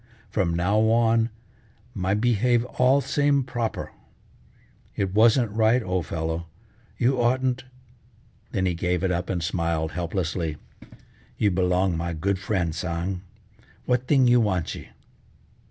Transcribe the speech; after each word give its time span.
From 0.31 0.55
now 0.55 0.79
on 0.89 1.29
my 1.93 2.15
behave 2.15 2.65
all 2.65 3.01
same 3.01 3.43
proper. 3.43 3.91
It 4.95 5.13
wasn't 5.13 5.51
right, 5.51 5.83
old 5.83 6.07
fellow, 6.07 6.47
you 6.97 7.21
oughtn't" 7.21 7.65
then 8.51 8.65
he 8.65 8.73
gave 8.73 9.03
it 9.03 9.11
up 9.11 9.29
and 9.29 9.43
smiled 9.43 9.91
helplessly, 9.91 10.57
"you 11.37 11.51
belong 11.51 11.95
my 11.95 12.13
good 12.13 12.39
friend 12.39 12.73
Tsang, 12.73 13.21
what 13.85 14.07
thing 14.07 14.25
you 14.25 14.41
wantchee?" 14.41 14.87